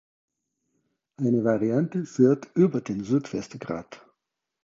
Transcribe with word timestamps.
Eine 1.17 1.43
Variante 1.43 2.05
führt 2.05 2.49
über 2.55 2.81
den 2.81 3.03
Südwestgrat. 3.03 4.03